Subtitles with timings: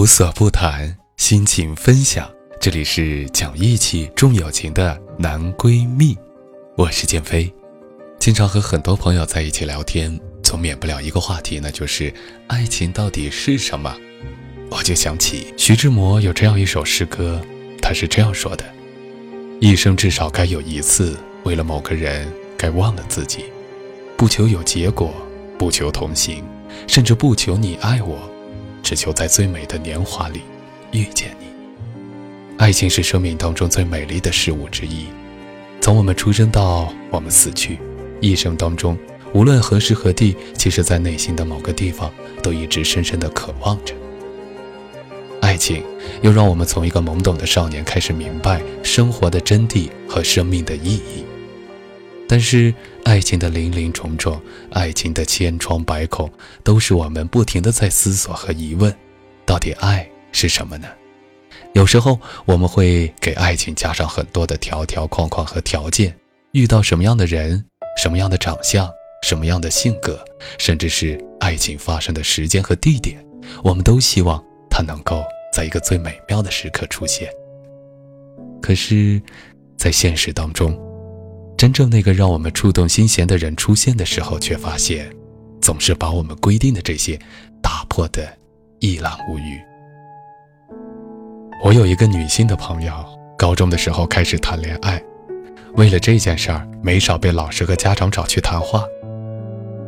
[0.00, 2.26] 无所不谈，心情分享。
[2.58, 6.16] 这里是讲义气、重友情的男闺蜜，
[6.74, 7.52] 我是建飞。
[8.18, 12.10] 经常和很多朋友在一起聊天，总免不了一个话题，那就是
[12.46, 13.94] 爱情到底是什么？
[14.70, 17.38] 我就想起徐志摩有这样一首诗歌，
[17.82, 18.64] 他是这样说的：
[19.60, 21.14] 一生至少该有一次，
[21.44, 22.26] 为了某个人，
[22.56, 23.44] 该忘了自己，
[24.16, 25.12] 不求有结果，
[25.58, 26.42] 不求同行，
[26.88, 28.29] 甚至不求你爱我。
[28.90, 30.40] 只求在最美的年华里
[30.90, 31.46] 遇见你。
[32.56, 35.06] 爱情是生命当中最美丽的事物之一。
[35.80, 37.78] 从我们出生到我们死去，
[38.20, 38.98] 一生当中，
[39.32, 42.10] 无论何时何地，其实，在内心的某个地方，
[42.42, 43.94] 都一直深深的渴望着。
[45.40, 45.84] 爱情
[46.22, 51.24] 又让我们从一个懵懂的少年开始明白生活的真谛和生命的意义。
[52.30, 56.30] 但是，爱情的林林种种，爱情的千疮百孔，
[56.62, 58.94] 都是我们不停的在思索和疑问：
[59.44, 60.86] 到底爱是什么呢？
[61.72, 66.16] 有时候我们会给爱情加上很多的条条框框和条件，
[66.52, 67.64] 遇到什么样的人、
[68.00, 68.88] 什么样的长相、
[69.24, 70.24] 什么样的性格，
[70.56, 73.18] 甚至是爱情发生的时间和地点，
[73.64, 77.28] 我们都希望它能够在一个最美妙的时刻出现。
[78.62, 79.20] 可是，
[79.76, 80.80] 在现实当中，
[81.60, 85.14] 真正那个让我们触动心弦的人出现的时候，却发现，
[85.60, 87.20] 总是把我们规定的这些
[87.62, 88.26] 打破的
[88.78, 89.60] 一览无余。
[91.62, 92.94] 我有一个女性的朋友，
[93.36, 95.04] 高中的时候开始谈恋爱，
[95.74, 98.82] 为了这件事儿，没少被老师和家长找去谈话。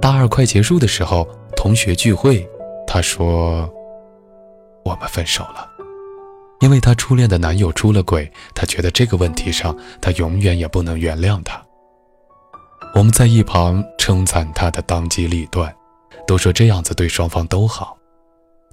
[0.00, 2.48] 大二快结束的时候，同学聚会，
[2.86, 3.70] 她说
[4.86, 5.68] ：“我们分手了。”
[6.60, 11.62] 因为她初恋的男友出了轨，她觉得这个问题上，她永远也不能原谅他。
[12.94, 15.74] 我们在一旁称赞她的当机立断，
[16.26, 17.96] 都说这样子对双方都好。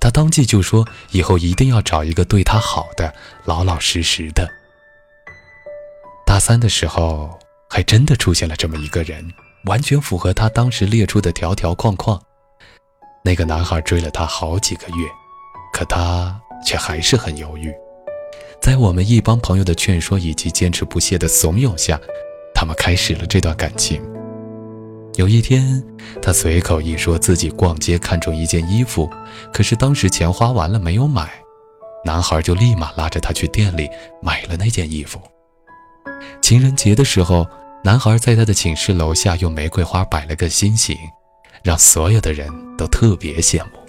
[0.00, 3.12] 她当即就说以后一定要找一个对她好的、
[3.44, 4.48] 老老实实的。
[6.26, 9.32] 大三的时候，还真的出现了这么一个人，
[9.64, 12.20] 完全符合她当时列出的条条框框。
[13.22, 15.08] 那个男孩追了她好几个月，
[15.72, 16.40] 可她。
[16.64, 17.72] 却还是很犹豫，
[18.60, 22.00] 在我们一帮朋友的劝说以及坚持不懈的怂恿下，
[22.54, 24.02] 他们开始了这段感情。
[25.16, 25.80] 有一天，
[26.20, 29.08] 他随口一说自己逛街看中一件衣服，
[29.52, 31.30] 可是当时钱花完了没有买，
[32.04, 33.88] 男孩就立马拉着他去店里
[34.20, 35.20] 买了那件衣服。
[36.42, 37.46] 情人节的时候，
[37.84, 40.96] 男孩在他的寝室楼下用玫瑰花摆了个心形，
[41.62, 43.83] 让所有的人都特别羡慕。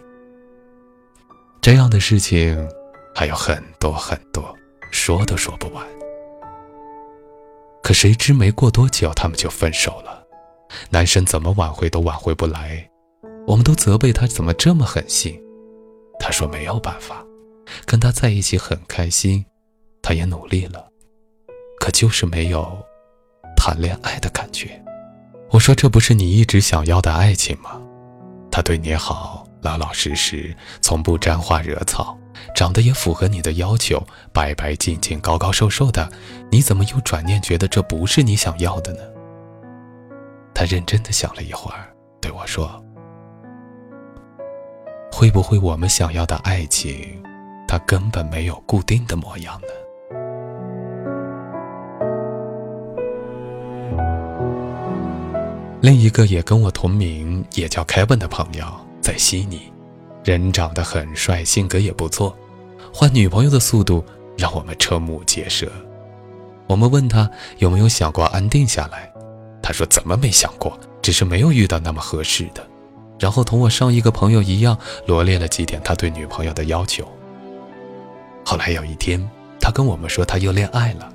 [1.65, 2.69] 这样的事情
[3.15, 4.55] 还有很多很多，
[4.91, 5.83] 说都说不完。
[7.81, 10.23] 可谁知没过多久，他们就分手了。
[10.91, 12.87] 男生怎么挽回都挽回不来，
[13.47, 15.41] 我们都责备他怎么这么狠心。
[16.19, 17.25] 他说没有办法，
[17.87, 19.43] 跟他在一起很开心，
[20.03, 20.87] 他也努力了，
[21.79, 22.77] 可就是没有
[23.57, 24.79] 谈恋爱的感觉。
[25.49, 27.81] 我说这不是你一直想要的爱情吗？
[28.51, 29.44] 他对你好。
[29.65, 32.15] 老老实实，从不沾花惹草，
[32.55, 33.99] 长得也符合你的要求，
[34.31, 36.07] 白白净净、高高瘦瘦的，
[36.51, 38.99] 你怎么又转念觉得这不是你想要的呢？
[40.53, 42.79] 他认真的想了一会儿，对我说
[45.11, 47.19] ：“会不会我们想要的爱情，
[47.67, 49.67] 它根本没有固定的模样呢？”
[55.81, 58.84] 另一个也跟我同名，也叫 Kevin 的朋友。
[59.05, 59.71] 在悉尼，
[60.23, 62.35] 人长得很帅，性格也不错，
[62.91, 64.03] 换女朋友的速度
[64.35, 65.71] 让我们瞠目结舌。
[66.65, 69.13] 我们问他有没有想过安定下来，
[69.62, 72.68] 他说怎么没想过，只是没有遇到那么合适的。
[73.19, 74.75] 然后同我上一个朋友一样，
[75.06, 77.07] 罗列了几点他对女朋友的要求。
[78.44, 79.24] 后来有一天，
[79.62, 81.07] 他跟我们说他又恋爱了，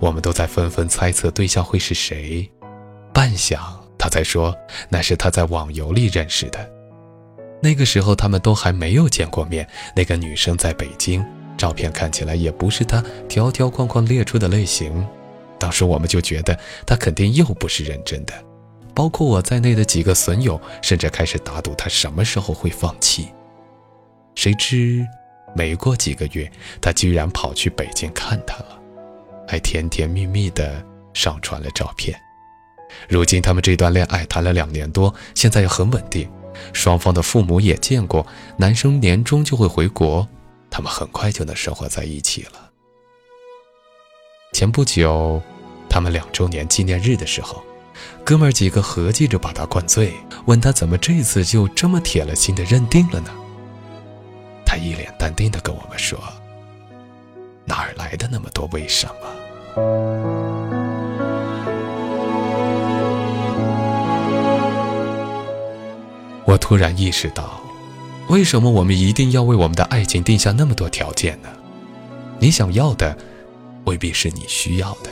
[0.00, 2.50] 我们都在纷纷猜测对象会是谁。
[3.12, 3.58] 半晌，
[3.98, 4.56] 他才说
[4.88, 6.77] 那是他在网游里认识的。
[7.60, 11.24] 那个时候他们都还没有见过面，那个女生在北京，
[11.56, 15.06] 照片看起来也不是他条条框框列出的类型。
[15.58, 16.56] 当时我们就觉得
[16.86, 18.32] 他肯定又不是认真的，
[18.94, 23.28] 包括我在内的几个损友，甚至开始打赌他什么时候会放弃。
[24.36, 25.04] 谁知
[25.52, 26.48] 没过几个月，
[26.80, 28.78] 他居然跑去北京看她了，
[29.48, 30.80] 还甜甜蜜蜜的
[31.12, 32.16] 上传了照片。
[33.08, 36.30] 如今他们这段恋爱谈了两年多，现在也很稳定，
[36.72, 38.26] 双方的父母也见过，
[38.56, 40.26] 男生年终就会回国，
[40.70, 42.70] 他们很快就能生活在一起了。
[44.52, 45.40] 前不久，
[45.88, 47.62] 他们两周年纪念日的时候，
[48.24, 50.14] 哥们儿几个合计着把他灌醉，
[50.46, 53.30] 问他怎么这次就这么铁了心的认定了呢？
[54.64, 56.18] 他一脸淡定的跟我们说
[57.64, 60.57] ：“哪儿来的那么多为什么？”
[66.48, 67.60] 我突然意识到，
[68.28, 71.48] 为什么我们一定要为我们的爱情定下那么多条件呢？
[72.38, 73.16] 你想要的。
[73.84, 75.08] 未必是你需要的，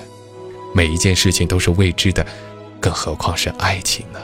[0.75, 2.27] 每一件事情都是未知的，
[2.79, 4.21] 更何况是爱情呢？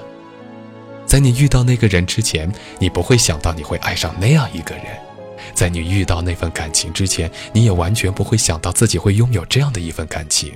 [1.07, 4.85] 在你遇到那个人之前，你不会想到你会爱上那样一个人；
[5.55, 10.53] 在你遇到那份感情之前，你也完全不会想到自己会拥有这样的一份感情。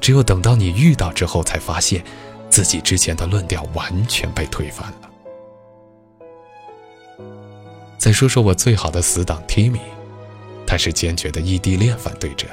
[0.00, 2.04] 只有等到你遇到之后，才发现
[2.48, 5.07] 自己之前的论调完全被推翻了。
[7.98, 9.80] 再说说我最好的死党 Timmy，
[10.64, 12.46] 他是坚决的异地恋反对者。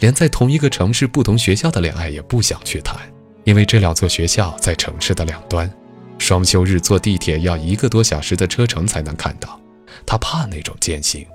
[0.00, 2.96] 连在同一个城市、不同学校的恋爱也不想去谈，
[3.44, 5.70] 因为这两座学校在城市的两端，
[6.18, 9.60] 双休日坐地铁要一个多小时的车程才能看到。
[10.04, 11.26] 他怕那种艰辛，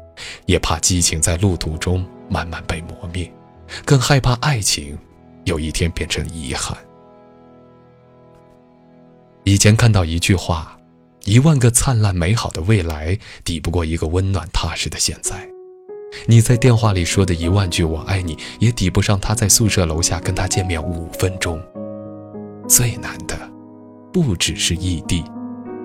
[0.45, 3.31] 也怕激情在路途中慢慢被磨灭，
[3.85, 4.97] 更害怕爱情
[5.45, 6.77] 有一天变成遗憾。
[9.43, 10.77] 以前看到一句话
[11.25, 15.47] ：“一万个灿烂美好的未来，抵不过一个温暖踏实的现在。”
[16.27, 21.61] 你在电话里说的一万句“我爱你”，也抵不上他在宿舍楼下跟他见面五分钟。
[22.67, 23.37] 最难的，
[24.11, 25.23] 不只是异地，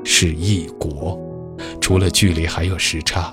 [0.04, 1.16] 是异国。
[1.80, 3.32] 除了距离，还有时差。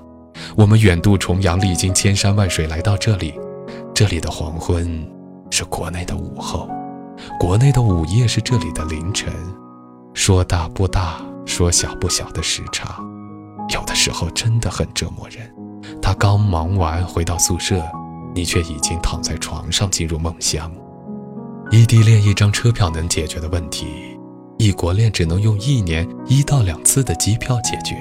[0.56, 3.34] 我们远渡重洋，历经千山万水来到这里，
[3.94, 5.04] 这里的黄昏
[5.50, 6.70] 是国内的午后，
[7.40, 9.34] 国内的午夜是这里的凌晨。
[10.14, 11.20] 说大不大，
[11.54, 12.98] 说小不小的时差，
[13.70, 15.54] 有的时候真的很折磨人。
[16.02, 17.80] 他刚忙完回到宿舍，
[18.34, 20.72] 你却已经躺在床上进入梦乡。
[21.70, 23.86] 异地恋一张车票能解决的问题，
[24.58, 27.96] 异国恋只能用一年一到两次的机票解决。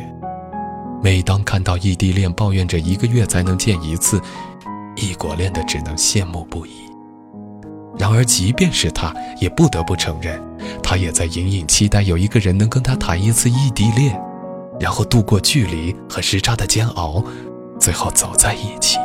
[1.02, 4.18] 每当看到异地恋抱怨着一个月才能见一次，
[4.96, 6.70] 异国恋的只能羡慕不已。
[7.98, 10.42] 然而，即便是他，也不得不承认，
[10.82, 14.20] 他也在隐隐期待有一个人能跟他谈一次异地恋，
[14.80, 17.24] 然后度过距离和时差的煎熬。
[17.78, 18.96] 最后走在一起。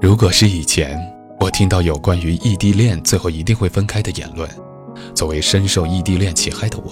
[0.00, 0.98] 如果是以前，
[1.38, 4.50] 我听到有关于异地恋最后一定会分开的言论，
[5.14, 6.90] 作为深受异地恋其害的我，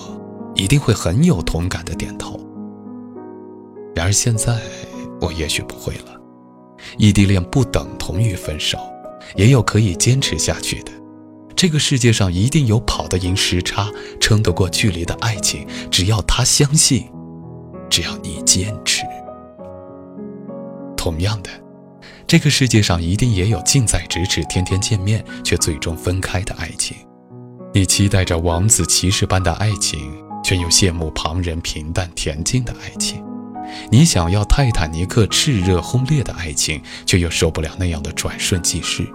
[0.55, 2.39] 一定会很有同感的点头。
[3.97, 4.61] 然而现在，
[5.23, 6.21] 我也许不会了。
[6.99, 8.77] 异地恋不等同于分手，
[9.37, 10.91] 也有可以坚持下去的。
[11.55, 13.89] 这个世界上一定有跑得赢时差、
[14.21, 17.09] 撑得过距离的爱情，只要他相信，
[17.89, 19.03] 只要你坚持。
[20.97, 21.51] 同样的，
[22.27, 26.97] 这个世界上一定也有近在咫尺、天天见面却最终分开的爱情。
[27.73, 33.23] 你期待着王子骑士般的爱情，却又羡慕旁人平淡恬静的爱情。
[33.91, 39.07] 你想要泰坦尼克炽热轰烈的爱情，却又受不了那样的转瞬即逝。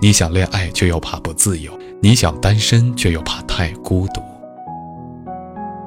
[0.00, 4.22] 你想恋爱，却又怕不自由；你想单身，却又怕太孤独。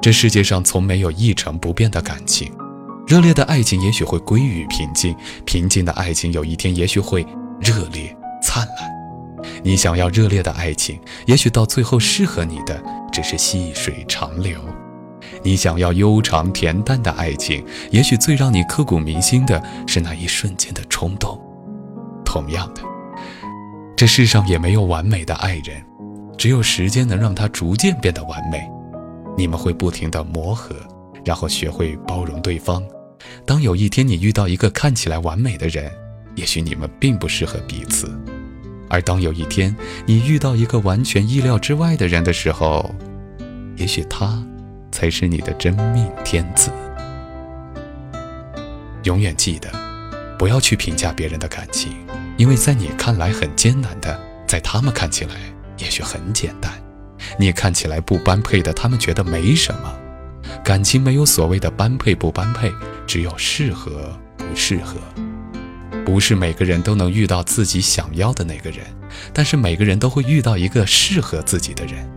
[0.00, 2.52] 这世界上从没有一成不变的感情，
[3.06, 7.26] 热烈的爱情也许会归于平静，平静的爱情有一天也许会
[7.60, 8.90] 热烈灿烂。
[9.62, 12.82] 你想要热烈的爱情，也许到最后适合你的
[13.12, 14.58] 只是细水长流；
[15.42, 21.40] 你想要悠长恬淡的爱情，也许最让你刻骨铭心的是那一瞬间的冲动。
[22.24, 22.82] 同样的。
[23.96, 25.84] 这世上也没有完美的爱人，
[26.36, 28.60] 只有时间能让他逐渐变得完美。
[29.36, 30.74] 你们会不停的磨合，
[31.24, 32.82] 然后学会包容对方。
[33.46, 35.90] 当有一天你遇到一个看起来完美的人，
[36.34, 38.08] 也许你们并不适合彼此；
[38.88, 42.92] 而当有一天你遇到一个完全意料之外的人的时候，
[43.76, 44.44] 也许他
[44.92, 46.70] 才是你的真命天子。
[49.02, 49.68] 永远记得，
[50.38, 51.92] 不要去评价别人的感情。
[52.36, 55.34] 因为在你看来很艰难的，在他们看起来
[55.78, 56.72] 也许很简单。
[57.38, 59.92] 你看起来不般配的，他们觉得没什么。
[60.64, 62.72] 感情没有所谓的般配不般配，
[63.06, 64.96] 只有适合不适合。
[66.04, 68.84] 不是每个人都能遇到自己想要的那个人，
[69.32, 72.08] 但是每个人都会遇到一个适合自己的人。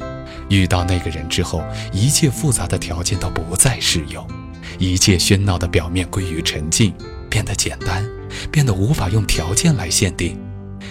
[0.49, 4.25] 遇到那个人之后，一切复杂的条件都不再适用，
[4.77, 6.93] 一切喧闹的表面归于沉静，
[7.29, 8.07] 变得简单，
[8.51, 10.39] 变得无法用条件来限定。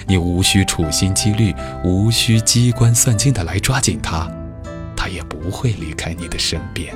[0.06, 4.30] 你无需处心积虑，无需机关算尽的来抓紧他，
[4.96, 6.94] 他也不会离开你的身边。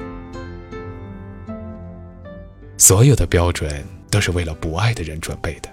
[2.77, 5.71] 所有的标准都是为了不爱的人准备的。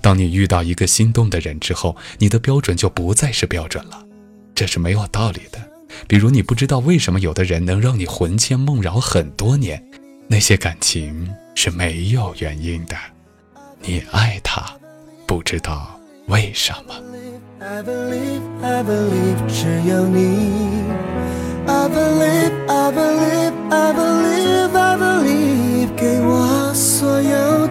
[0.00, 4.04] 当你遇到一个心动的人之后，你的标准就不再是标准了，
[4.54, 5.75] 这是没有道理的。
[6.06, 9.82] 比如，你不知道为什么有的人能让你魂牵梦绕很多年，
[10.28, 12.96] 那些感情是没有原因的。
[13.80, 14.64] 你爱他，
[15.26, 16.94] 不知道为什么。
[25.96, 27.65] 给我所有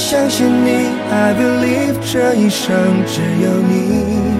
[0.00, 0.88] 相信你。
[1.10, 2.74] I believe，这一生
[3.06, 4.30] 只有你。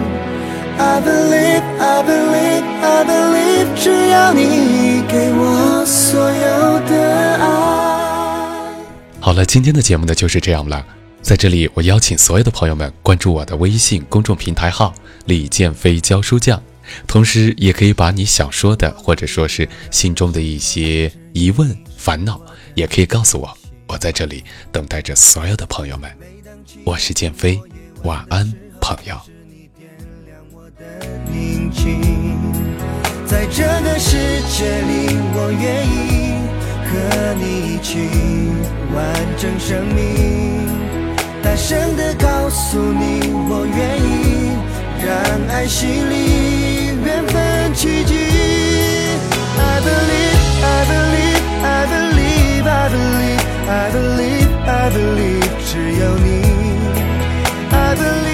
[0.78, 7.44] I believe, I believe, I believe，只要你给我所有的爱。
[9.20, 10.82] 好了，今天的节目呢就是这样了。
[11.20, 14.94] 在这里，我邀请所有的朋友们关注我的微信公众平台号
[15.26, 16.60] “李建飞教书匠”。
[17.06, 22.40] 同时，也可以把你想说的，或者说是心中的一些疑问、烦恼，
[22.74, 23.54] 也可以告诉我。
[23.90, 26.08] 我在这里等待着所有的朋友们。
[26.84, 27.60] 我是建飞，
[28.04, 28.48] 晚安，
[28.80, 29.20] 朋友。
[33.26, 34.16] 在这个世
[34.48, 36.38] 界里，我愿意
[36.86, 37.98] 和你一起
[38.94, 38.96] 完
[39.36, 39.98] 整生命。
[41.42, 44.54] 大声的告诉你，我愿意
[45.04, 45.10] 让
[45.48, 46.94] 爱洗礼。
[47.04, 48.14] 缘分奇迹。
[49.58, 53.39] I believe, I believe, I believe, I believe,
[53.70, 56.42] i believe i believe 只有你
[57.70, 58.29] i believe